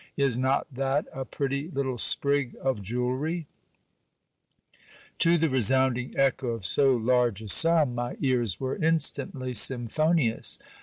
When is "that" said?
0.73-1.05